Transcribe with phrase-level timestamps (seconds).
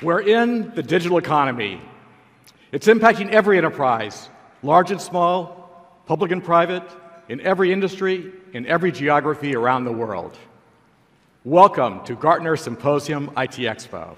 [0.00, 1.80] We're in the digital economy.
[2.70, 4.28] It's impacting every enterprise,
[4.62, 6.84] large and small, public and private,
[7.28, 10.38] in every industry, in every geography around the world.
[11.42, 14.16] Welcome to Gartner Symposium IT Expo.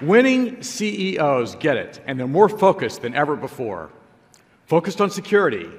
[0.00, 3.90] Winning CEOs get it, and they're more focused than ever before.
[4.66, 5.70] Focused on security,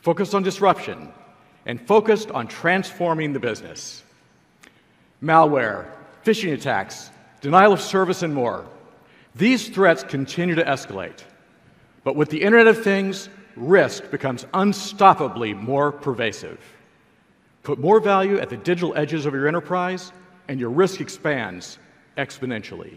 [0.00, 1.12] focused on disruption,
[1.66, 4.02] and focused on transforming the business.
[5.22, 5.86] Malware,
[6.24, 8.66] phishing attacks, denial of service, and more.
[9.34, 11.24] These threats continue to escalate.
[12.04, 16.58] But with the Internet of Things, risk becomes unstoppably more pervasive.
[17.62, 20.12] Put more value at the digital edges of your enterprise,
[20.48, 21.78] and your risk expands
[22.16, 22.96] exponentially.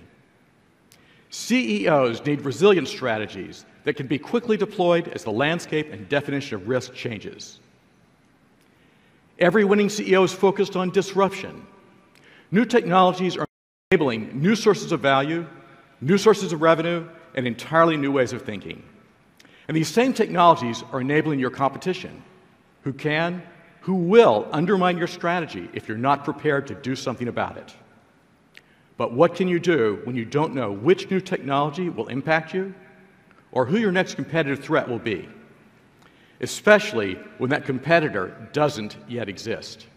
[1.30, 6.68] CEOs need resilient strategies that can be quickly deployed as the landscape and definition of
[6.68, 7.60] risk changes.
[9.40, 11.66] Every winning CEO is focused on disruption.
[12.52, 13.48] New technologies are
[13.92, 15.48] enabling new sources of value,
[16.02, 18.84] new sources of revenue, and entirely new ways of thinking.
[19.68, 22.24] And these same technologies are enabling your competition,
[22.84, 23.42] who can,
[23.82, 27.76] who will undermine your strategy if you're not prepared to do something about it.
[28.98, 32.74] But what can you do when you don't know which new technology will impact you
[33.52, 35.28] or who your next competitive threat will be?
[36.42, 39.88] Especially when that competitor doesn't yet exist.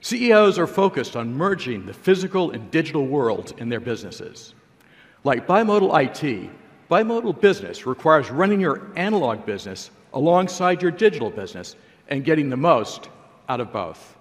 [0.00, 4.54] CEOs are focused on merging the physical and digital worlds in their businesses.
[5.24, 6.50] Like bimodal IT,
[6.88, 11.74] bimodal business requires running your analog business alongside your digital business
[12.08, 13.08] and getting the most
[13.48, 14.16] out of both.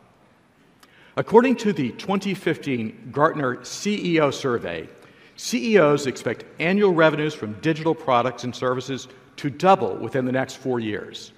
[1.17, 4.89] According to the 2015 Gartner CEO survey,
[5.37, 10.79] CEOs expect annual revenues from digital products and services to double within the next four
[10.79, 11.31] years.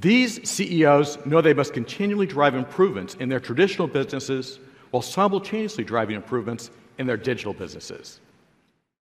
[0.00, 4.58] These CEOs know they must continually drive improvements in their traditional businesses
[4.90, 8.20] while simultaneously driving improvements in their digital businesses.